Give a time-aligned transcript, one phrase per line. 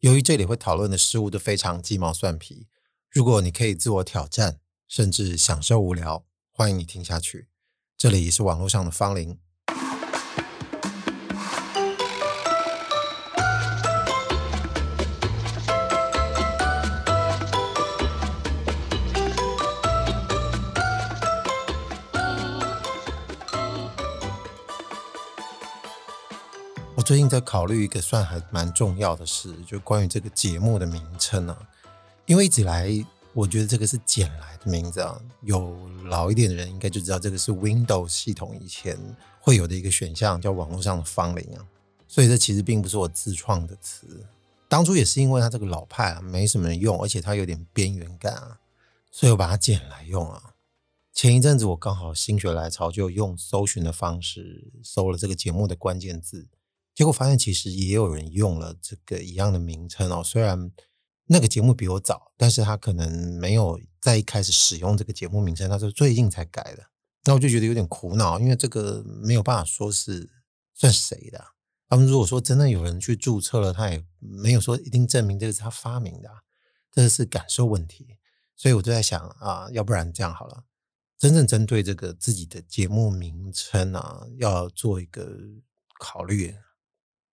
[0.00, 2.66] 由于这里会讨论的事物都非常鸡毛蒜皮，
[3.10, 7.48] 如果你可以自我挑战，甚至享受无聊，欢迎你听下去。
[7.98, 9.38] 这里是网络上的方龄。
[27.10, 31.68] 最近在考虑一个算还蛮重要的事，就关于这个节目的名称啊。
[32.24, 32.88] 因为一直来，
[33.32, 35.20] 我觉得这个是捡来的名字啊。
[35.40, 38.96] 有老一点的人应该就知道，这个是 Windows 系统以前
[39.40, 41.66] 会有的一个选项，叫网络上的芳邻啊。
[42.06, 44.24] 所以这其实并不是我自创的词，
[44.68, 48.60] 当初也是因为它这个老派啊，没什么人用，而且它有点边缘感啊，
[49.10, 50.54] 所以我把它捡来用啊。
[51.12, 56.46] 前一阵子我刚好心血来潮，就用搜寻的方式搜了这个节目的关键字。
[57.00, 60.22] 结果发现，其实也有人用了这个一样的名称哦。
[60.22, 60.70] 虽然
[61.28, 66.90] 那个节目比我早，但是他可能没有在一开始使用这个节目名称，他是最近才改的。
[67.24, 70.30] 那我就觉得有点苦恼，因为这个没有办法说是
[70.74, 71.42] 算谁的。
[71.88, 76.28] 他们如果说真的有人去注册了，他也没有说一定证明这个是他发明的，
[76.92, 78.18] 这是感受问题。
[78.54, 80.64] 所以我就在想啊，要不然这样好了，
[81.16, 85.38] 真正针对这个自己的节目名称啊，要做一个
[85.98, 86.54] 考虑。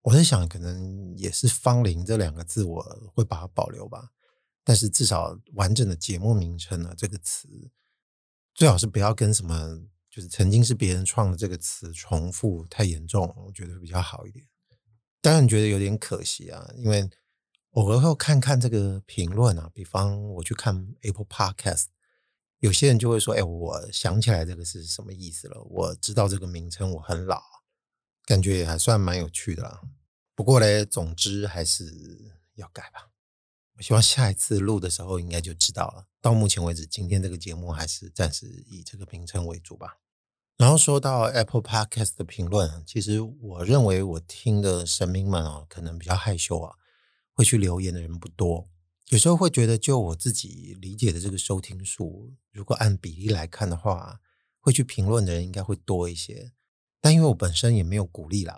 [0.08, 2.82] 我在想，可能也是“芳龄”这两个字，我
[3.14, 4.10] 会把它保留吧。
[4.64, 7.50] 但是至少完整的节目名称呢，这个词
[8.56, 14.46] 最好是不要跟什么就是曾经是别人创的这个词重复太严重，我觉得会比较好一点。
[15.20, 17.10] 当然觉得有点可惜啊，因为
[17.72, 21.88] 偶尔会看看这个评论啊，比方我去看 Apple Podcast，
[22.60, 27.42] 有些人就会说：“哎，我想起来这个是什么意思了，我知道这个名称，我很老。”
[28.28, 29.82] 感觉也还算蛮有趣的啦。
[30.36, 33.10] 不过嘞，总之还是要改吧。
[33.78, 36.08] 我希望下一次录的时候应该就知道了。
[36.20, 40.00] 到目前为止，今天这个节目还是暂时以这个名称为主吧。
[40.58, 46.76] 然后说到 Apple Podcast 的评论，其实我认为我听的神明们啊，可能比较害羞啊，
[47.32, 48.68] 会去留言的人不多。
[49.08, 54.20] 有时候会觉得，就我自己理解的这个收听数，如果按比例来看的话，
[54.60, 56.52] 会去评论的人应该会多一些。
[57.02, 58.58] 但因为我本身也没有鼓励啦。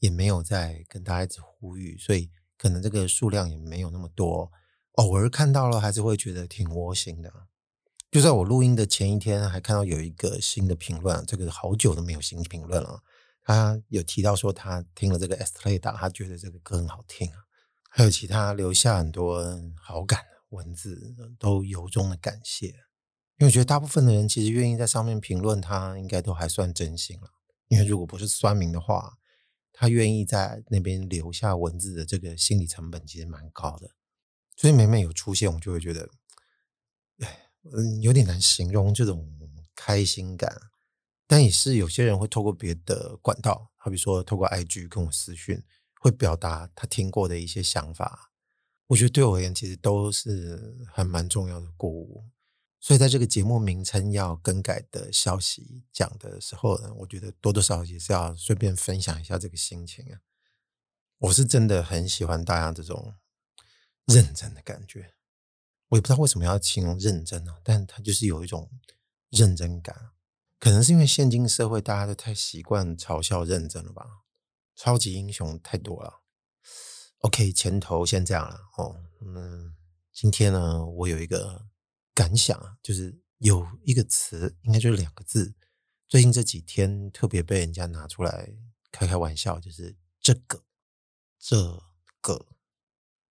[0.00, 4.52] 也没有在跟大家一直呼吁，所以可能这个数量也没有那么多。
[4.96, 7.32] 偶尔看到了，还是会觉得挺窝心的。
[8.10, 13.02] 就在我录音的前一天，还看到有一个新的评论，这个好久都没有新评论了。
[13.42, 17.38] 他有提到说他听了这个 Estrella，他觉得这个歌很好听啊。
[17.88, 19.42] 还有其他留下很多
[19.80, 20.20] 好感
[20.50, 22.66] 文字，都由衷的感谢。
[22.66, 22.74] 因
[23.40, 27.30] 为我觉得大部分的人其实愿意在上面评论，他应该都还算真心了。
[27.68, 29.18] 因为如果不是酸民的话，
[29.72, 33.90] 他愿意在那边留下文字的这个心理成本其实蛮高的，
[34.56, 36.08] 所以每每有出现，我就会觉得，
[37.18, 39.28] 哎，嗯，有点难形容这种
[39.74, 40.54] 开心感。
[41.26, 45.60] 但也是有些人会透过别的管道，好比说透过 IG 跟我私讯，
[46.00, 48.30] 会表达他听过的一些想法。
[48.88, 52.24] 我觉得对我而言，其实都是还蛮重要的鼓舞。
[52.86, 60.20] 所以，在这个节目名称要更改的消息讲的时候呢，我觉得多多少少也是要顺便分享一下这个心情啊。
[61.16, 63.14] 我是真的很喜欢大家这种
[64.04, 65.14] 认真的感觉，
[65.88, 68.70] 我也不知道为什么要形容认真啊，但它就是有一种
[69.30, 70.10] 认真感。
[70.60, 74.24] 可能是因为现今社会大家都太习惯嘲笑认真了吧？
[74.76, 76.20] 超级英雄太多了。
[77.20, 79.00] OK，前头先这样了哦。
[79.22, 79.74] 嗯，
[80.12, 81.64] 今天呢，我有一个。
[82.14, 85.54] 感想啊，就是有一个词，应该就是两个字，
[86.06, 88.54] 最近这几天特别被人家拿出来
[88.92, 90.62] 开开玩笑，就是这个
[91.38, 91.82] 这
[92.20, 92.46] 个。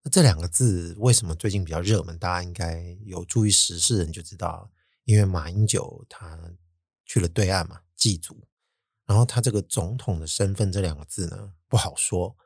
[0.02, 2.18] 那这两个字为什么最近比较热门？
[2.18, 4.70] 大家应该有注意时事的人就知道，
[5.04, 6.38] 因为马英九他
[7.06, 8.46] 去了对岸嘛，祭祖，
[9.06, 12.36] 然后他这个总统的身份这两个字呢不好说。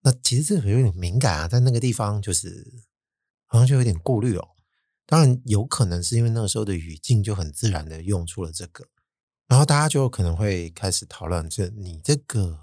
[0.00, 2.82] 那其实这个有点敏感啊，在那个地方就是
[3.46, 4.48] 好像就有点顾虑哦。
[5.04, 8.86] 当然有可能是因为那个时候的语境就很自然的用出了这个，
[9.48, 12.58] 然后大家就可能会开始讨论，这你这个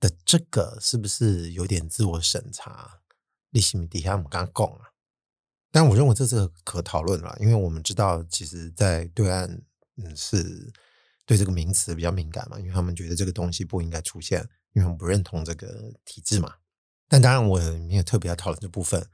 [0.00, 3.00] 的这个是不是有点自我审查？
[3.50, 4.90] 利息米底下我们刚刚讲啊，
[5.70, 9.60] 但我认为这是可讨论了，因为我们知道，其实，在对岸，
[9.96, 10.72] 嗯，是
[11.24, 14.40] 对这个名词比较敏感嘛，因为他们觉得这个东西不应该出现，
[14.72, 16.54] 因为他们不认同这个体制嘛。
[17.08, 19.06] 但当然，我没有特别要讨论这部分，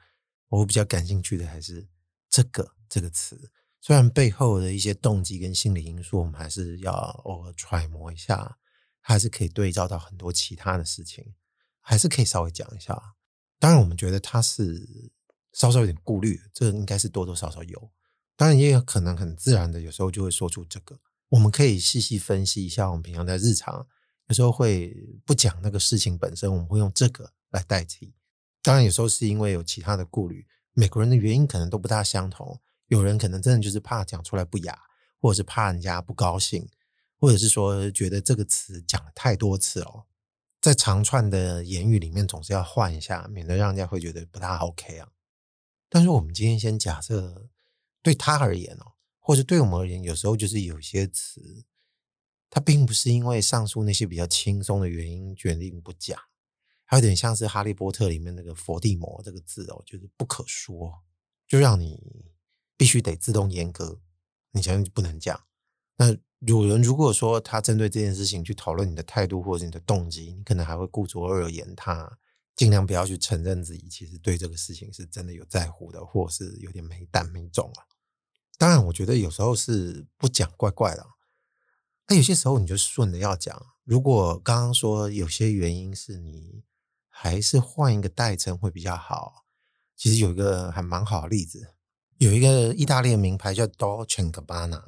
[0.48, 1.86] 我比较感兴趣的还是。
[2.30, 3.50] 这个这个词，
[3.80, 6.92] 虽然背后的一些动机跟心理因素，我们还是要
[7.24, 8.56] 偶尔揣摩一下，
[9.00, 11.34] 还是可以对照到很多其他的事情，
[11.80, 13.16] 还是可以稍微讲一下。
[13.58, 15.12] 当然，我们觉得他是
[15.52, 17.90] 稍稍有点顾虑，这个应该是多多少少有。
[18.36, 20.98] 当然，也有可能很自然的，有时候就会说出这个。
[21.28, 23.86] 我们可以细细分析一下，我们平常在日常
[24.28, 28.14] 有时候会不讲那个事情本身，我们会用这个来代替。
[28.62, 32.60] 当然，有时候是因为有其他的顾虑，美国人的原因可能都不大相同。
[32.86, 34.76] 有人可能真的就是怕讲出来不雅，
[35.20, 36.68] 或者是怕人家不高兴，
[37.18, 40.06] 或者是说觉得这个词讲了太多次哦。
[40.60, 45.08] 在长串的言语里面，总是要换一下，免得让人家会觉得不大 OK 啊。
[45.88, 47.48] 但是我们今天先假设，
[48.02, 51.64] 对他而言哦，或者对我们而言，有时候就是有些词，
[52.50, 56.20] 它并不是因为上述那些比较轻松的原因决定不讲，
[56.90, 61.04] 还有点像是《哈利波特》里面那个佛地魔这个字哦，就是不可说，
[61.46, 62.26] 就让你
[62.76, 64.00] 必须得自动阉割，
[64.50, 65.40] 你想不能讲。
[65.98, 72.18] 那有人如果说他针对这件事情去讨论你的态度或者你的动机，你可能还会顾左而言他，
[72.56, 77.86] 尽量不要去承认自己其实对这个事情是真的有在乎的，或是有点没胆没种啊。
[78.58, 81.06] 当然，我觉得有时候是不讲怪怪的，
[82.08, 83.64] 那有些时候你就顺着要讲。
[83.84, 86.64] 如果刚刚说有些原因是你
[87.22, 89.44] 还是换一个代称会比较好，
[89.94, 91.74] 其实有一个还蛮好的例子，
[92.16, 94.82] 有一个意大利的名牌叫 Dolce & Gabbana。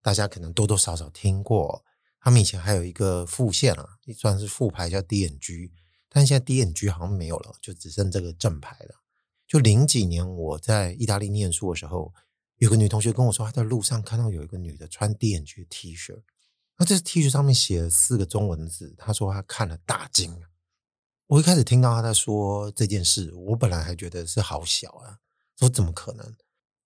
[0.00, 1.84] 大家可能多多少少听过，
[2.18, 5.72] 他们以前还有一个副线啊，也算是副牌叫 D&G，
[6.08, 9.02] 但现在 D&G 好像没有了，就只剩这个正牌了。
[9.46, 12.14] 就零几年我在意大利念书的时候，
[12.56, 16.22] 有个女同学跟我说，她在路上看到有一个女的穿 D&G 的 T 恤，
[16.78, 20.42] 那这 T 恤上面写了四个中文字，她说她看了大惊。
[21.26, 25.18] 我一开始听到他在说这件事，我本来还觉得是好小啊，
[25.58, 26.36] 说怎么可能？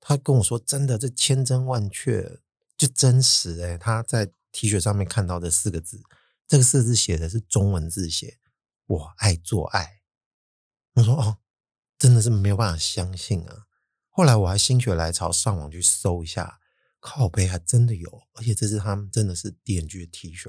[0.00, 2.40] 他跟我说真的，这千真万确。
[2.76, 6.00] 就真实诶、他在 T 恤上面看到的四个字，
[6.46, 8.38] 这个四个字写的是中文字写
[8.86, 10.02] “我爱做爱”。
[10.94, 11.38] 我说哦，
[11.98, 13.66] 真的是没有办法相信啊！
[14.10, 16.60] 后来我还心血来潮上网去搜一下，
[17.00, 20.48] 靠背还真的有，而且这是他们真的是 D&G 的 T 恤。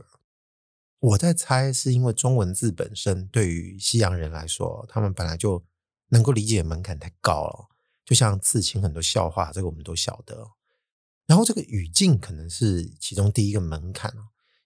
[0.99, 5.63] 我在猜是因为中文字本身对于西洋人来说，他们本来就
[6.09, 7.67] 能够理解门槛太高了，
[8.03, 10.45] 就像刺青很多笑话，这个我们都晓得。
[11.25, 14.13] 然后这个语境可能是其中第一个门槛，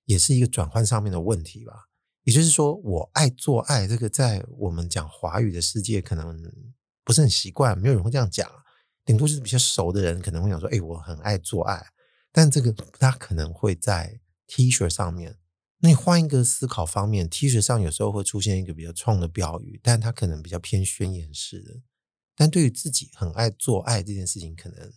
[0.05, 1.89] 也是一个转换上面的问题吧。
[2.23, 6.41] 也就是说，我爱做爱，这个在我们讲华语的世界可能
[7.03, 8.49] 不是很习惯，没有人会这样讲。
[9.05, 11.85] 顶多就是比较熟的人可能会讲说：“哎，我很爱做爱。”
[12.31, 15.37] 但这个不大可能会在 T 恤上面。
[15.83, 21.81] 那你换一个思考方面，T 恤上有时候会出现一个比较冲的标语，但它可能比较偏宣言式的。
[22.37, 24.93] 但对于自己很爱做爱这件事情，可能。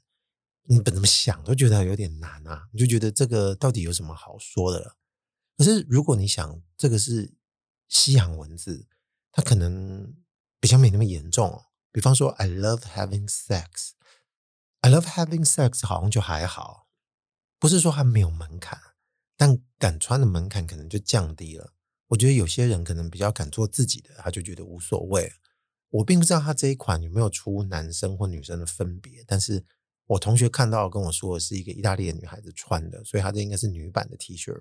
[0.69, 4.97] 你不怎么想都觉得有点难啊，你就觉得这个到底有什么好说的了？
[5.57, 7.35] 可是如果你想这个是
[7.87, 8.89] 西洋文字，
[9.31, 10.13] 它可能
[10.59, 11.63] 比较没那么严重。
[11.93, 16.89] 比方说，I love having sex，I love having sex 好像就还好，
[17.61, 18.77] 不是说它没有门槛，
[19.37, 21.73] 但敢穿的门槛可能就降低了。
[22.09, 25.33] 我觉得有些人可能比较敢做自己的，他就觉得无所谓。
[25.91, 29.65] 我并不知道他这一款有没有出男生或女生的分别，但是。
[30.09, 34.57] 我同学看到跟我说的是一个意大利的女孩子穿的，所以她这应该是女版的 T 恤。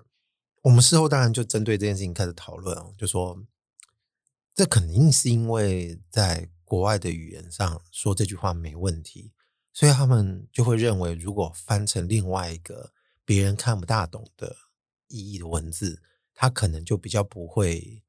[0.62, 3.40] 我们事后当然就针对这件事情开始讨论，就说
[4.56, 9.30] 这肯定是因为在国外的语言上说这句话没问题，
[9.72, 12.92] 所以他们就会认为，如果翻成另外一个
[13.24, 14.56] 别人看不大懂的
[15.08, 16.02] 意义的文字，
[16.34, 18.02] 他可能就比较不会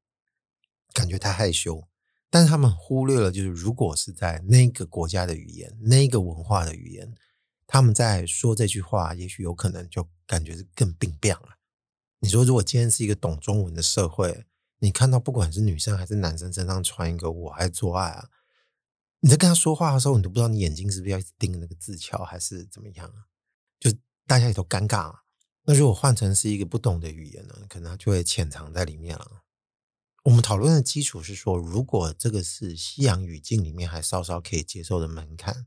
[0.92, 1.86] 感觉太害羞。
[2.30, 7.14] 但是他们忽略了，就是如果是在那个国家的语言、那个文化的语言。
[7.70, 11.58] 他们在说这句话，也许有可能就感觉是更病变了。
[12.20, 14.46] 你说，如果今天是一个懂中文的社会，
[14.78, 18.30] 你看到不管是女生还是男生身上穿一个“我爱做爱”啊，
[19.20, 23.28] 你在跟他说话的时候，你都不知道你眼睛是不是要盯那个字条，还是怎么样啊？
[23.78, 23.92] 就
[24.26, 25.24] 大家也都尴尬啊。
[25.68, 29.42] 那如果换成是一个不懂的语言呢，可能就会潜藏在里面了。
[30.24, 35.66] 我们讨论的基础是说，如果这个是西洋语境里面还稍稍可以接受的门槛，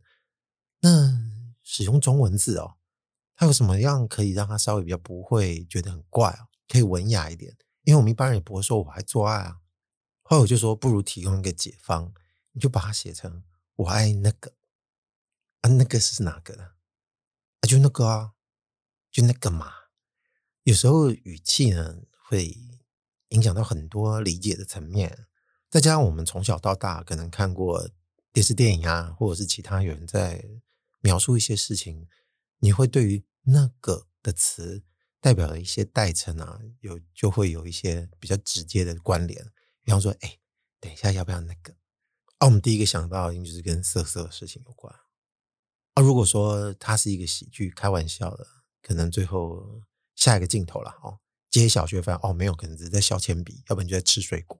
[0.79, 1.29] 那。
[1.63, 2.73] 使用中文字哦，
[3.35, 7.55] 它有什么样可以让它稍微比较不会觉得很怪哦，可以文雅一点？
[7.83, 9.61] 因为我们一般人也不会说我爱做爱啊。
[10.23, 12.11] 后来我就说，不如提供一个解方，
[12.51, 13.43] 你就把它写成
[13.75, 14.51] 我爱那个
[15.61, 16.63] 啊，那个是哪个呢？
[17.59, 18.33] 啊，就那个啊，
[19.11, 19.71] 就那个嘛。
[20.63, 22.57] 有时候语气呢会
[23.29, 25.27] 影响到很多理解的层面，
[25.69, 27.89] 再加上我们从小到大可能看过
[28.33, 30.43] 电视电影啊，或者是其他有人在。
[31.03, 32.07] 描述一些事情，
[32.59, 34.83] 你会对于那个的词
[35.19, 39.43] 代表的一些代称啊，有就会有一些比较直接的关联。
[39.81, 40.37] 比方说，哎，
[40.79, 41.73] 等一下要不要那个？
[42.37, 44.93] 啊，我们第一个想到应该是跟色色的事情有关。
[45.95, 48.45] 啊，如果说它是一个喜剧，开玩笑的，
[48.83, 49.81] 可能最后
[50.21, 51.17] 下一个镜头了哦，
[51.49, 54.59] 揭晓就会发现哦，没有，可能只是在削铅笔，要不然就在吃水果。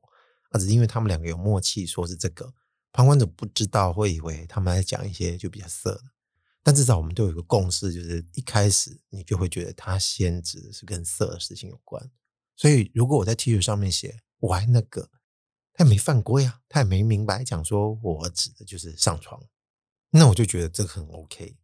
[0.50, 2.52] 啊，只是因为他们两个有默契，说是这个，
[2.92, 6.02] 旁观者不知道，会以为他们在讲一些就比较色的。
[6.64, 12.10] 但至少我们都有一个共识，就是一开始你就会觉得他先指的是跟色的事情有关。
[12.56, 15.10] 所以如果我在 T 恤上面写我爱那个。
[15.74, 19.42] 他也没犯规啊，他也没明白讲说我指的就是上床，
[20.10, 21.58] 那我就觉得这个很 OK。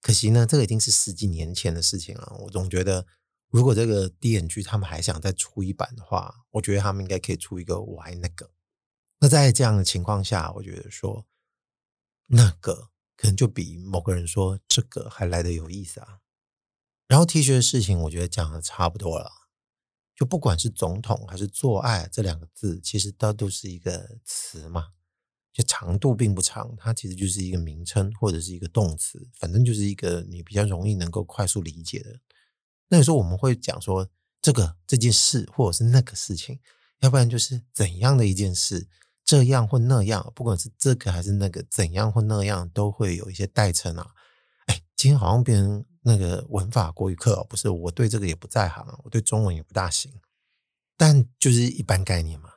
[0.00, 2.36] 可惜呢，这个已经是十几年前的事情了。
[2.42, 3.04] 我总觉得，
[3.50, 8.50] 如果这个 D N G 他们还想再出一版的话，我觉得他们应该可以出一个我爱那个。
[9.18, 11.26] 那在这样的情况下，我觉得说
[12.26, 16.20] 那个可能就比某个人说这个还来得有意思啊。
[17.08, 19.30] 然后 T 恤的事情，我觉得讲的差不多了。
[20.14, 24.90] 就不管是总统还是做爱这两个字，其实它都是一个词嘛，
[25.52, 32.20] 就长度并不长，它其实就是一个名称或者是一个动词，反正就是一个你比较容易能够快速理解的。
[32.90, 34.06] 那有时候我们会讲说
[34.42, 36.60] 这个这件事或者是那个事情，
[36.98, 38.86] 要不然就是怎样的一件事，
[39.24, 44.10] 这样或那样，不管是这个还是那个，怎样或那样都会有一些代称啊。
[44.66, 45.86] 哎，今天好像变成。
[46.02, 50.10] 那个文法国语课哦，不是，我对这个也不在行，我对中文也不大行，
[50.96, 52.48] 但就是一般概念嘛。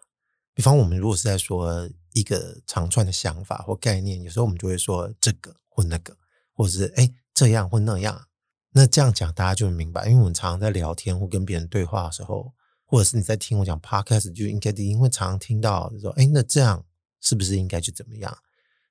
[0.54, 6.18] 比方我们如果是在说一个长串的想法或概念，有时候我们就会说这个或那个，
[6.54, 8.26] 或者是哎这样或那样。
[8.74, 12.54] 那这样讲大家就明白，因为我们常常在聊天或跟别人对话的时候，
[12.86, 16.86] 或者是你在听我讲 podcast，就应该因为常常听到说哎那这样
[17.22, 18.38] 是不是应该就怎么样？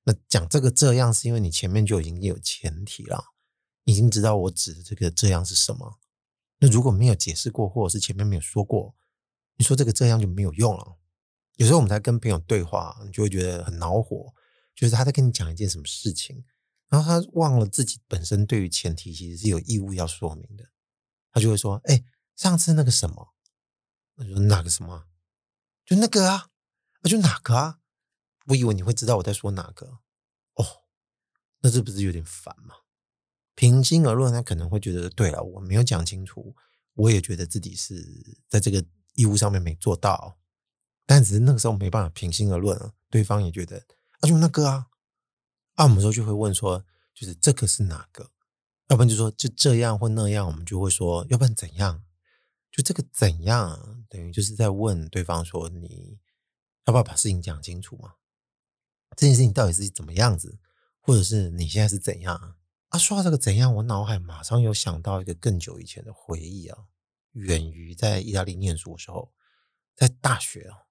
[0.05, 3.27] 那讲这个这样是因为你前面就已经有前提了。
[3.85, 5.99] 已经知道我指的这个这样是什么。
[6.61, 8.95] 那如果没有解释过，或者是前面没有说过，
[9.57, 10.99] 你说这个这样就没有用了。
[11.57, 14.33] 有时候我们在跟朋友对话，你就会觉得很恼火，
[14.73, 16.45] 就是他在跟你讲一件什么事情，
[16.93, 20.69] 然后他忘了自己本身对于前提其实是有义务要说明的。
[21.33, 22.05] 他就会说：“哎，
[22.37, 23.33] 上次那个什么？”
[24.17, 25.07] 我说：“哪个什么？
[25.87, 26.51] 就那个啊，
[27.05, 27.79] 就哪个啊？
[28.49, 30.01] 我以为你会知道我在说哪个。
[30.57, 30.85] 哦，
[31.61, 32.75] 那这不是有点烦吗？”
[33.57, 36.55] 平心而论，他可能会觉得，对了，我没有讲清楚，
[36.93, 38.05] 我也觉得自己是
[38.51, 38.85] 在这个
[39.15, 40.39] 义务上面没做到，
[41.07, 43.79] 但只是那个时候没办法平心而论，对方也觉得
[44.21, 44.89] 啊，就那个啊，
[45.75, 48.31] 啊，我们时候就会问说，就是这个是哪个？
[48.89, 52.05] 要不然就说就这样或那样，我们就会说，要不然怎样？
[52.71, 56.19] 就这个怎样，等于就是在问对方说，你
[56.85, 58.15] 要不要把事情讲清楚嘛？
[59.17, 60.59] 这件事情到底是怎么样子，
[61.01, 62.57] 或者是你现在是怎样？
[62.89, 66.79] 啊，说到这个怎样，我脑海马上有想到一个更久以前的回忆啊，
[67.33, 69.33] 远于在意大利念书的时候，
[69.95, 70.85] 在大学啊，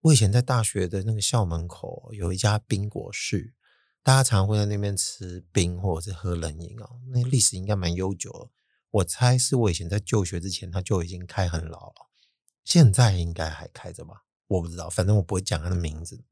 [0.00, 3.54] 我以前在大学的那个校门口有一家冰果室，
[4.02, 8.48] 大家常会在那边吃冰或者是喝冷饮哦，那历史应该蛮悠久的，
[8.90, 12.10] 我猜是我以前在就学之前他就已经开很老了，
[12.64, 14.24] 现在应该还开着吧？
[14.48, 16.24] 我不知道，反正我不会讲他的名字。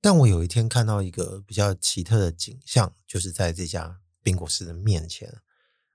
[0.00, 3.98] 但我有一天看到一个比较奇特的景象，就是在这家。
[4.24, 5.40] 冰果室的面前，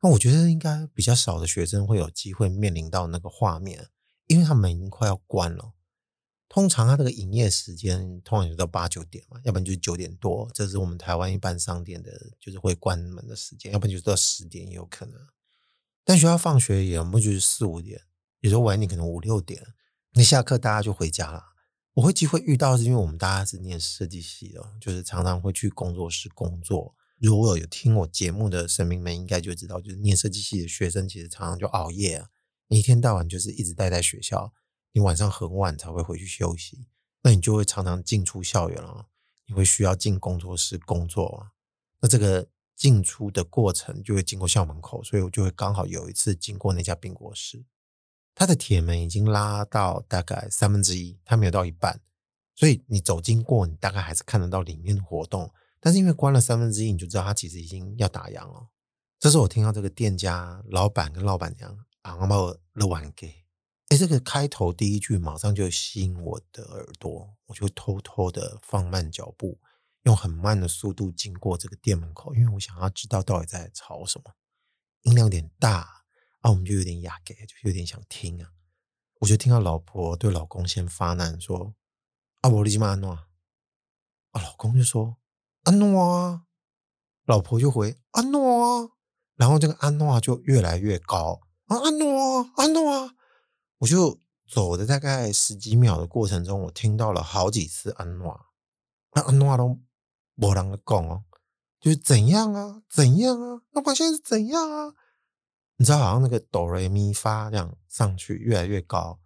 [0.01, 3.87] 那我觉得应该比较少的学生会有机会面临到那个画面，
[4.25, 5.71] 因为他们已经快要关了。
[6.49, 15.19] 通常他这个营业时间通常就到八九点嘛，要不然就是九点多，这是我们台湾一般商店的，就是会关门的时间，要不然就是到十点也有可能。
[16.05, 18.01] 但学校放学也不就是四五点，
[18.39, 19.61] 有时候晚点可能五六点，
[20.13, 21.43] 你下课大家就回家了。
[21.95, 26.95] 我会机会遇到是因为我们大家是念设计系的，就是常常会去工作室工作。
[27.19, 32.29] 如果有听我节目的神明们，应该就知道，就是念设计系的学生，其实常常就熬夜啊。
[32.67, 34.53] 你一天到晚就是一直待在学校，
[34.91, 36.87] 你晚上很晚才会回去休息，
[37.21, 39.07] 那你就会常常进出校园了。
[39.45, 41.51] 你会需要进工作室工作啊。
[42.01, 47.65] 那这个进出的过程就会经过校门口，所以我就会刚好有一次经过那家冰果室，
[48.35, 52.01] 它的铁门已经拉到大概三分之一，它没有到一半，
[52.55, 55.49] 所以你走经过，你大概还是看得到里面的活动。
[55.79, 58.67] 但是因为关了三分之一，你就知道他其实已经要打烊了。
[59.17, 63.33] 这时候我听到这个店家老板跟老板娘昂冒了碗给，
[63.89, 69.59] 哎，这个开头第一句马上就吸引我的耳朵，我就偷偷的放慢脚步，
[70.03, 74.33] 用很慢的速度经过这个店门口，因为我想要知道到底在吵什么，
[75.03, 76.03] 音量有点大
[76.41, 78.51] 啊，我们就有点哑给，就有点想听啊。
[79.19, 81.73] 我就听到老婆对老公先发难说
[82.41, 83.13] ：“阿伯利基曼诺。”
[84.31, 85.17] 啊，老公就说。
[85.63, 86.43] 安诺啊，
[87.25, 88.89] 老婆就回安诺啊，
[89.35, 93.15] 然后这个安诺就越来越高啊，安诺啊，安诺啊，
[93.79, 98.47] 我就走的大概十几秒的过程中，我听到了好几次安诺，
[99.13, 99.79] 那安诺都
[100.35, 101.23] 没人讲哦，
[101.79, 104.93] 就是怎样啊，怎样啊，那我现在是怎样啊？
[105.77, 109.19] 你知道，好像那个哆来咪发这样上去越来越高，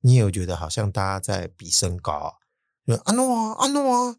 [0.00, 2.38] 你也有觉得好像大家在比身高？
[2.86, 4.16] 就安诺啊，安诺啊，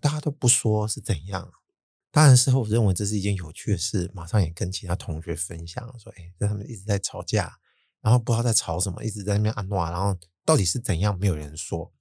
[0.00, 1.52] 大家都不说是怎样。
[2.10, 7.58] 当然事后我认为这是一件有趣的事，马上也跟其他同学分享说：“哎，他们一直在吵架，
[8.00, 11.92] 然后不知道在吵什么，一直在那边安诺，然后到底是怎样，没有人说。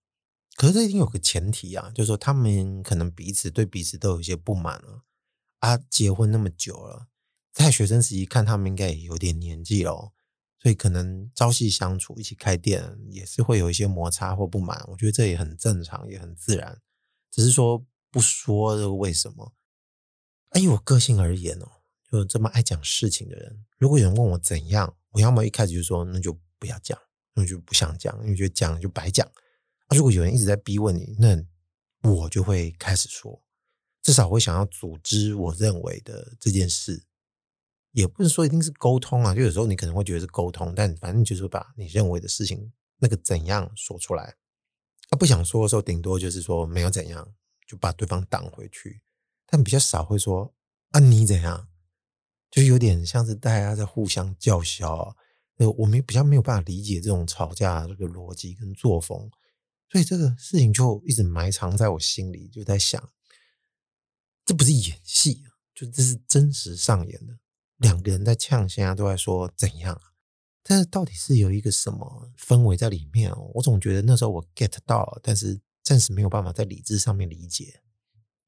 [0.56, 5.04] 可是这一定有个前提啊，就是说他们可能彼此对彼此都有一些不满了
[5.60, 5.78] 啊。
[5.90, 7.08] 结婚那么久了，
[7.54, 10.14] 在学生时期看他们应该也有点年纪了，
[10.60, 14.84] 所以可能朝夕相处，一起开店也是会有一些摩擦或不满。
[14.88, 16.82] 我觉得这也很正常，也很自然，
[17.32, 19.54] 只是说不说这个为什么。”
[20.60, 21.70] 以我个性而言哦，
[22.10, 26.98] 就这么爱讲事情的人，如果有人问我怎样，我要么一开始就说那就不要讲，
[27.34, 29.28] 那就不想讲，因为觉得讲就白讲。
[29.88, 31.44] 啊，如果有人一直在逼问你，那
[32.08, 33.44] 我就会开始说，
[34.04, 37.08] 至少会想要组织我认为的这件事，
[37.94, 44.36] 也不是说一定是沟通啊，就有时候你可能会觉得是沟通，但反正就是把你认为的事情那个怎样说出来。
[45.10, 47.34] 他不想说的时候，顶多就是说没有怎样，
[47.66, 49.02] 就把对方挡回去。
[49.48, 50.54] 但比较少会说
[50.92, 51.70] 啊，你怎样？
[52.50, 55.16] 就有点像是大家在互相叫嚣啊。
[55.78, 59.28] 我们比较没有办法理解这种吵架这个逻辑跟作风，
[59.90, 63.12] 所以这个事情就一直埋藏在我心里，就在想，
[64.46, 67.40] 这不是演戏啊，就这是真实上演的。
[67.78, 70.00] 两个人在呛，现在都在说怎样，
[70.62, 73.50] 但是到底是有一个什么氛围在里面哦？
[73.56, 77.82] 我总觉得那时候我 get 到了，但是暂时没有办法在理智上面理解。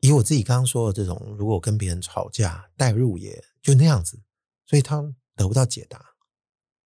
[0.02, 4.22] 以我自己刚刚说的这种，如果跟别人吵架，代入也就那样子，
[4.66, 5.02] 所以他
[5.36, 6.14] 得不到解答，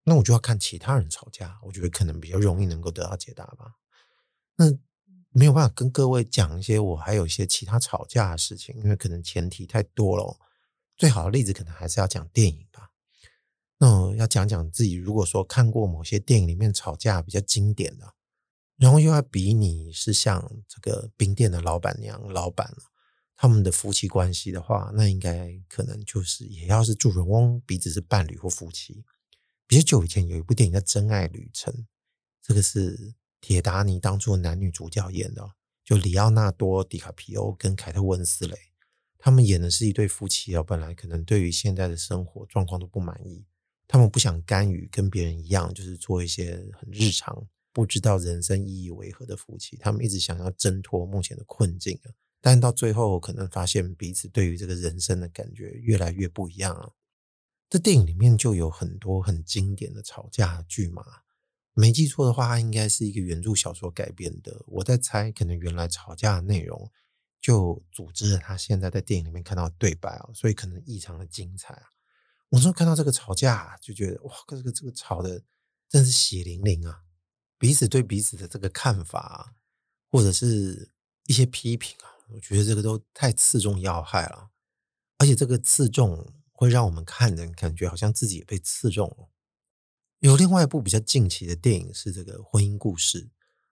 [0.04, 3.76] 那我就要看其他人吵架，我觉得可能比较容易能够得到解答吧。
[4.56, 4.66] 那
[5.30, 10.38] 没有办法跟各位讲一些我还有一些其他吵架的事情，因为可能前提太多了。
[10.96, 12.92] 最好的例子可能还是要讲电影吧。
[13.80, 18.14] 那要讲讲自己，如果说看过某些电影里面吵架比较经典的，
[18.78, 22.72] 然后又要比你是像这个冰店的老板娘、老板
[23.36, 29.04] 他们的夫妻关系的话，那应该可能就是也要是主人翁彼此是伴侣或夫妻。
[29.68, 31.74] 比较久以前有一部电影叫《真爱旅程》，
[32.42, 35.52] 这个是铁达尼当初男女主角演的，
[35.84, 38.56] 就里奥纳多·迪卡皮欧跟凯特·温斯蕾，
[39.18, 40.62] 他们演的是一对夫妻啊。
[40.62, 43.46] 本来可能对于现在的生活状况都不满意，
[43.88, 49.76] 他们不想甘于跟别人一样，就是做一些很日常、不知道人生意义为何的夫妻。
[49.78, 52.12] 他们一直想要挣脱目前的困境啊。
[52.46, 56.94] 但到最后，可能发现彼此对于这个人生的感觉越来越不一样了。
[57.70, 61.06] 这电影里面就有很多很经典的吵架剧嘛，
[61.72, 64.62] 没记错的话，它应该是一个原著小说改编的。
[64.68, 66.92] 我在猜，可能原来吵架的内容
[67.40, 71.84] 就组织了他现在在电影里面看到的对白啊，所以可能异常的精彩啊。
[72.50, 75.42] 我说看到这个吵架，就觉得哇，这个这个吵的
[75.88, 77.04] 真是血淋淋啊！
[77.58, 79.56] 彼此对彼此的这个看法，
[80.12, 80.92] 或者是
[81.28, 82.12] 一些批评啊。
[82.30, 84.50] 我觉得这个都太刺中要害了，
[85.18, 89.30] 而且这个刺中会让我们看人感觉好像自己也被刺中了。
[90.20, 93.26] 有另外一部比较近期的电影是这个《婚姻故事》，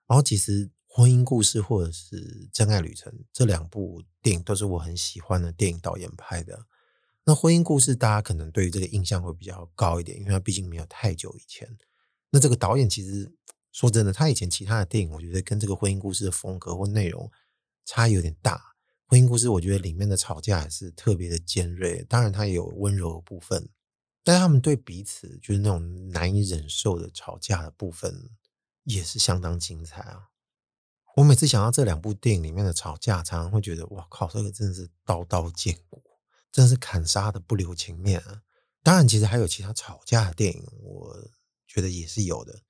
[0.05, 6.65] 然后其实《婚姻故事》或者是《真爱旅程》这两部电影都是我很喜欢的电影导演拍的。
[7.23, 11.77] 那《婚姻故事》大家可能对于这个印象会比较高一点，因为它毕竟没有太久以前。
[12.31, 13.31] 那这个导演其实
[13.71, 17.31] 说真的，他以前其他的电影，我觉得跟这个《婚姻故事》的风格或内容。
[17.85, 18.75] 差异有点大，
[19.07, 23.69] 婚姻故事我觉得里面的吵架还是特别的尖锐，当然它也有温柔的部分，
[24.23, 28.29] 但他们对彼此就是那种难以忍受的吵架的部分
[28.83, 30.29] 也是相当精彩啊！
[31.17, 36.01] 我每次想到这两部电影里面的吵架，常常会觉得哇靠，这个真的是刀刀见骨，
[36.51, 38.43] 真是砍杀的不留情面啊！
[38.81, 41.29] 当然，其实还有其他吵架的电影，我
[41.67, 42.61] 觉得也是有的。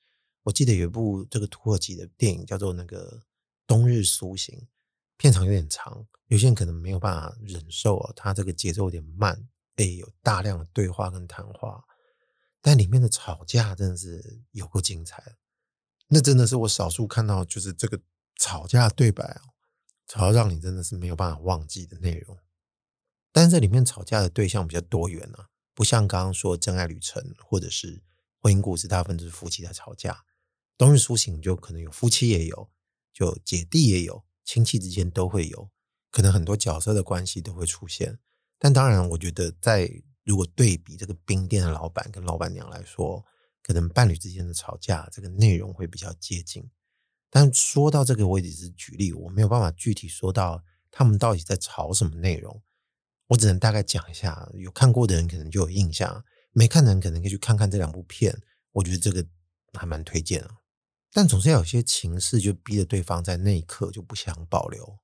[0.43, 3.17] 我记得有一部这个土耳其的电影叫做那个
[3.67, 4.57] 《冬日苏醒》。
[5.21, 11.83] 片长有点长，有些人可能没有办法忍受啊，它这个节奏有点慢，哎，有大量的对话跟谈话，
[12.59, 15.35] 但里面的吵架真的是有够精彩，
[16.07, 18.01] 那真的是我少数看到就是这个
[18.35, 19.53] 吵架对白哦，
[20.07, 22.35] 吵到让你真的是没有办法忘记的内容。
[23.31, 28.01] 但是这里面吵架的对象比较多元啊，不像刚刚说《真爱旅程》或者是
[28.39, 30.13] 婚姻故事，大部分都是夫妻在吵架，
[30.79, 32.71] 《冬日苏醒》就可能有夫妻也有，
[33.13, 34.23] 就姐弟也有。
[34.51, 35.69] 亲戚之间都会有，
[36.11, 38.19] 可能很多角色的关系都会出现。
[38.59, 39.89] 但当然，我觉得在
[40.25, 43.23] 如果对比这个冰店的老板跟老板娘来说，
[43.63, 46.69] 可能伴侣之间的吵架这个内容会比较接近。
[47.29, 50.61] 但说到这个，我也只是举例，我没有办法具体说到
[50.91, 52.61] 他们到底在吵什么内容。
[53.27, 58.37] 我只能大概讲一下，有看过的人可能就有印象，没看的人可能可以去看看这两部片。
[58.73, 59.25] 我觉得这个
[59.79, 60.51] 还蛮推荐的。
[61.11, 64.99] 但总是要有些情势，就逼着对方在那一刻就不想保留，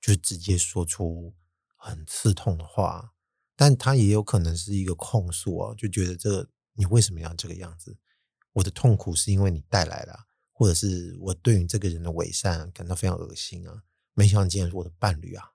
[0.00, 1.34] 就直接说出
[1.76, 3.12] 很刺痛的话。
[3.56, 7.98] 但他也有可能是一个控诉啊，就觉得这个你为什么要这个样子？
[8.52, 10.18] 我的痛苦是因为你带来的，
[10.52, 13.82] 或者是我对于这个人的伪善感到非常恶心啊！
[14.14, 15.52] 没想到你竟然是我的伴侣啊！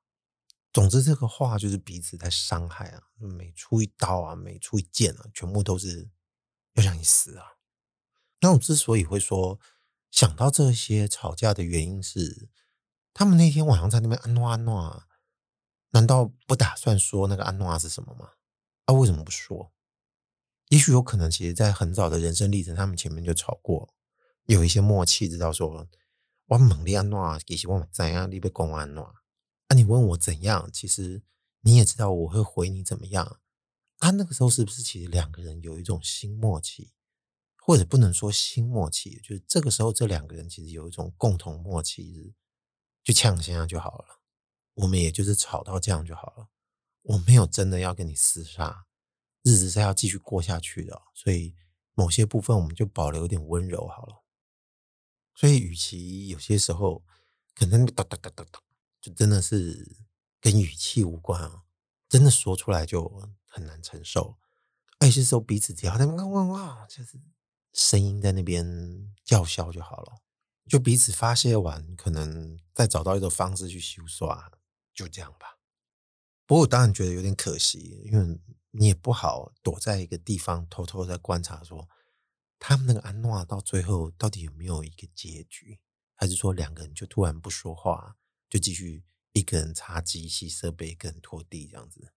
[0.72, 6.10] 总之，这个话就是彼此在伤害啊，每出一刀啊，每出一剑啊，全部都是
[6.74, 7.46] 要让你死啊！
[8.42, 9.60] 那我之所以会说
[10.16, 12.48] 想到这些吵架的原因是，
[13.14, 15.04] 他们那天晚上在那边安诺安诺。
[15.90, 18.30] 难道不打算说那个安诺是什么吗？
[18.86, 19.74] 啊，为什么不说？
[20.70, 23.94] 也许有可能，其实，在很早的人生历程，他们前面就吵过，
[24.46, 25.86] 有一些默契，知道说，
[26.46, 29.04] 我猛力安诺，其实我怎样，你被公安诺
[29.68, 29.76] 啊？
[29.76, 31.24] 你问我怎样，其实
[31.60, 33.40] 你也知道我会回你怎么样
[33.98, 34.12] 啊？
[34.12, 36.94] 那个时候是不是其实两个人有一种新默契，
[37.66, 42.36] 或者不能说新默契，就是这个时候这两个人其实有一种共同默契，
[43.04, 44.22] 就呛一下就好了。
[44.76, 46.50] 我们也就是吵到这样就好了，
[47.02, 48.86] 我没有真的要跟你厮杀，
[49.42, 51.56] 日子是要继续过下去的，所以
[51.96, 54.24] 某些部分我们就保留一点温柔好了。
[55.34, 57.04] 所以，与其有些时候
[57.56, 58.62] 可能哒哒哒哒哒，
[59.02, 59.98] 就真的是
[60.40, 61.64] 跟语气无关啊，
[62.08, 64.38] 真的说出来就很难承受。
[65.00, 67.20] 爱是时候彼此只要在那哇哇，就是
[67.76, 70.14] 声音在那边叫嚣就好了，
[70.68, 74.52] 就彼此发泄完，可能再找到一种方式去修刷。
[74.94, 75.60] 就这样吧。
[76.46, 78.40] 不过我当然觉得有点可惜，因为
[78.72, 81.90] 你也不好躲在一个地方偷偷在观察，说
[82.58, 85.82] 他们那个安诺到最后到底有没有一个结局，
[86.16, 88.16] 还是说两个人就突然不说话，
[88.50, 92.14] 就继续一个人擦机器设备，一个人拖地这样子。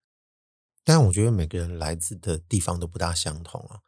[0.84, 3.82] 但我觉得每个人来自的地方都不大相同啊，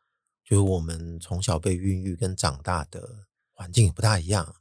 [0.50, 4.56] 就是我们从小被孕育跟长大的环境也不大一样。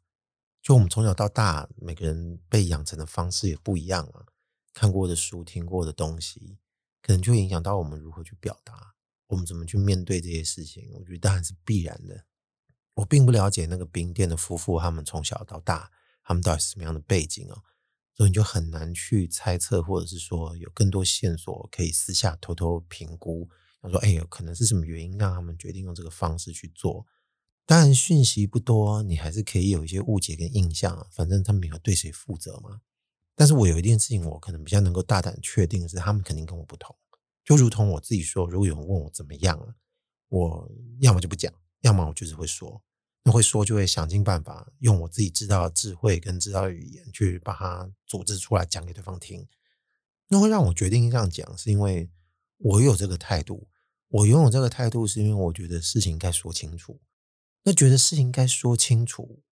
[0.62, 4.28] 就我们从小到大，每个人被养成的方式也不一样啊。
[4.72, 6.60] 看过的书、听过的东西，
[7.02, 8.94] 可能就影响到我们如何去表达，
[9.30, 10.92] 我们怎么去面对这些事情。
[10.94, 12.24] 我觉得当然是必然的。
[12.94, 15.90] 我并不了解那个冰店的夫妇，他们从小到大，
[16.22, 17.64] 他们到底是什么样的背景啊？
[18.14, 23.50] 所以你就很难去猜测，或者是说有更多线索可以私下偷偷评估。
[23.82, 27.06] 他说：“哎呦，可能是什么原因让他们决定用这个方式去做？”
[27.66, 31.08] 当然，讯息不多，你还是可以有一些误解跟印象。
[31.12, 32.82] 反正他们没有对谁负责嘛。
[33.36, 36.96] 但是我有一件事情，我可能比较能够大胆确定的是，他们肯定跟我不同。
[37.46, 39.76] 就如同我自己说，如果有人问我怎么样了，
[40.28, 42.82] 我要么就不讲，要么我就是会说。
[43.24, 49.48] 那会说就会想尽办法，用我自己知道的智慧跟知道的语言去把它组织出来讲给对方听。
[50.30, 52.10] 那会让我决定这样讲，是因为
[52.60, 53.68] 我有这个态度。
[54.12, 57.00] 我拥有这个态度，是因为我觉得事情该说清楚。
[57.64, 59.44] 那觉得事情该说清楚，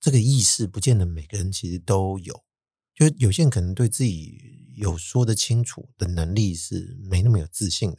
[0.00, 2.44] 这个意识不见得每个人其实都有。
[2.94, 7.98] 就有些人可能对自己有说得清楚的能力是没那么有自信的，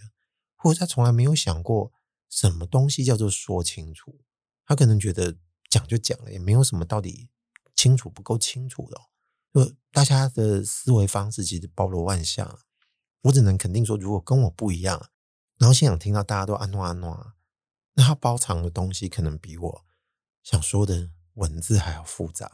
[0.56, 1.93] 或者他从来没有想过
[2.32, 4.19] 什么东西叫做说清楚。
[4.65, 5.38] 他可能觉得
[5.69, 7.30] 讲就讲了，也没有什么到底
[7.75, 8.99] 清楚不够清楚的。
[9.53, 12.60] 就大家的思维方式其实包罗万象。
[13.21, 15.10] 我只能肯定说，如果跟我不一样，
[15.58, 17.34] 然后现场听到大家都安诺安诺。
[17.93, 19.86] 那他包藏的东西可能比我
[20.43, 22.51] 想说的文字还要复杂，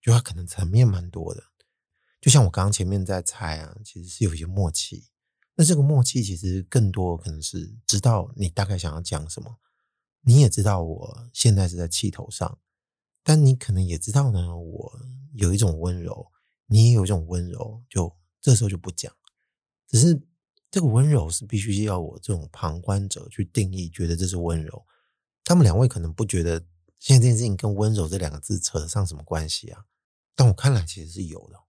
[0.00, 1.42] 就他可能层面蛮多的。
[2.20, 5.08] 就像我刚刚前面在猜啊，其实是有一些默契。
[5.56, 9.58] 那这个默契其实更多可能是知道你大概想要讲什么，
[10.20, 12.58] 你也知道我现在是在气头上，
[13.24, 15.00] 但你可能也知道呢，我
[15.34, 16.30] 有一种温柔，
[16.66, 19.12] 你也有一种温柔，就这时候就不讲，
[19.92, 20.20] 只是。
[20.74, 24.86] 这个温柔是必须要我这种旁观者去定义，觉得这是温柔。
[25.44, 26.64] 他们两位可能不觉得
[26.98, 29.84] 现在这件事情跟温柔这两个字扯得上什么关系啊？
[30.34, 31.60] 但我看来其实是有的。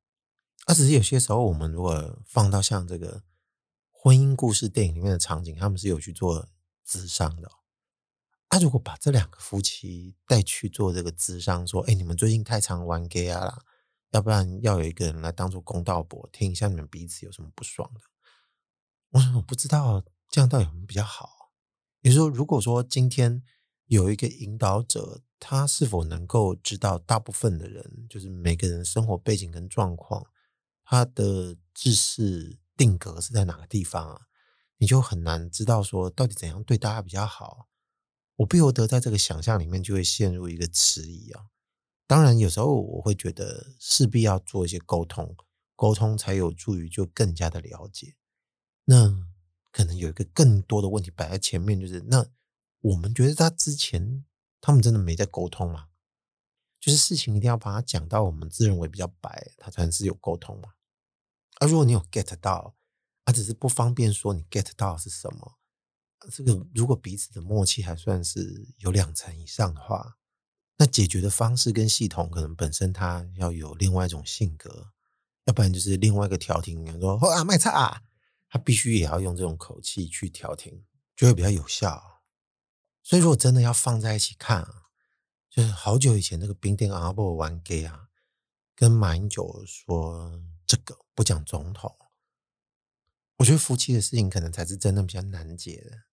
[0.65, 3.23] 那只是有些时候，我们如果放到像这个
[3.91, 6.47] 婚姻故事电影里面的场景，他们是有去做
[6.87, 7.51] 咨商的。
[8.47, 13.65] 他如果把这两个夫妻带去做这个咨商，说：“哎，你们最近太常玩 gay 啊啦，
[14.11, 17.99] 要不然要有一个人来当做公道伯，听一下你们彼此有什么不爽的。”
[19.13, 21.51] 我说我不知道这样到底有比较好。
[22.01, 23.43] 也就是说，如果说今天
[23.85, 30.25] 有一个引导者，他是否能够知道大部分的人，就是每个人生活背景跟状况，
[30.83, 34.21] 他的知识定格是在哪个地方啊？
[34.77, 37.69] 你就很难知道说到底怎样对大家比较好。
[38.37, 41.45] 我不由得在这个想象里面就会陷入一个迟疑啊。
[42.07, 45.35] 当然，有时候我会觉得势必要做一些沟通。
[45.75, 48.15] 沟通才有助于就更加的了解。
[48.85, 49.27] 那
[49.71, 52.25] 可能有一个更多的问题摆在前面，就是那
[52.81, 54.25] 我们觉得他之前
[54.59, 55.87] 他们真的没在沟通吗？
[56.79, 60.73] 就是事情一定要把它讲到我们自认为比较白，他才是有沟通嘛。
[61.59, 62.75] 而如果你有 get 到，
[63.23, 65.55] 他只是不方便说你 get 到是什么。
[66.29, 70.17] 这个如果彼此的默契还算是有两层以上的话，
[70.77, 74.91] 那解决的方式跟系统可能本身它要有另外一种性格，
[75.45, 78.01] 要不然就是另外一个调停，你说啊卖差啊，
[78.53, 80.85] 他必须也要用这种口气去调停，
[81.15, 82.21] 就会比较有效。
[83.01, 84.83] 所以如果真的要放在一起看啊，
[85.49, 88.09] 就是好久以前那个冰店阿伯玩 gay 啊，
[88.75, 91.97] 跟马英九说这个不讲总统，
[93.37, 96.03] 我觉得夫妻的事情可能才是真的比较难解的。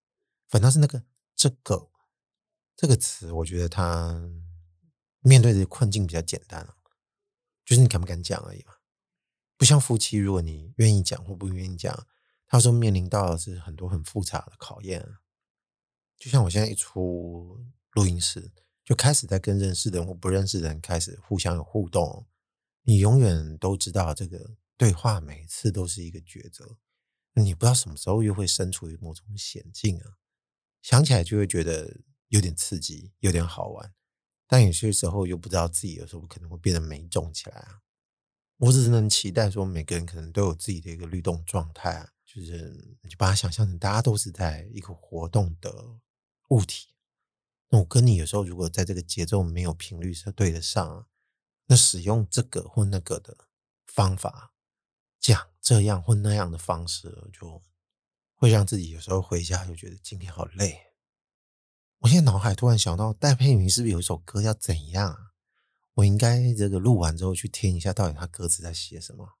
[0.49, 1.03] 反倒是那个
[1.35, 1.91] 这个
[2.75, 4.19] 这个词，我觉得他
[5.19, 6.75] 面对的困境比较简单啊，
[7.63, 8.73] 就是你敢不敢讲而已嘛。
[9.57, 12.07] 不像夫妻，如果你愿意讲或不愿意讲，
[12.51, 15.15] 他说面临到的是很多很复杂的考验。
[16.17, 18.51] 就像我现在一出录音室，
[18.83, 22.27] 就开始在跟认识的人或不认识的人开始互相有互动，
[22.83, 26.75] 你永远都知道这个对话每次都是一个抉择，
[27.35, 30.17] 你不知道什么时候又会身处于某种险境啊。
[30.81, 33.93] 想起来就会觉得有点刺激，有点好玩，
[34.45, 37.79] 但有些时候又不知道自己有时候可能会变得没重起来啊。
[38.57, 45.99] 我只能期待说，每个人可能都有自己的一个律动状态啊，就是你就把它想象成大家都是在一个活动的
[46.49, 46.89] 物体。
[47.69, 51.07] 那我跟你有时候如果在这个节奏没有频率是对得上，
[51.65, 53.37] 那使用这个或那个的
[53.87, 54.53] 方法，
[55.19, 57.61] 讲这样或那样的方式就。
[58.33, 60.79] 会让自己有时候回家就觉得今天好累。
[61.99, 65.15] 我现在脑海突然想到戴佩妮是不是有一首歌叫怎样？
[65.93, 69.33] 我应该这个录完之后去听一下，到底他歌词在写什么？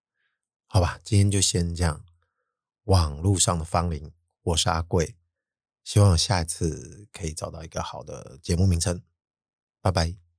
[0.67, 2.05] 好吧，今天就先这样。
[2.85, 5.15] 网路上的芳龄，我是阿贵，
[5.83, 9.03] 希望下一次可以找到一个好的节目名称。
[9.81, 10.30] 拜拜。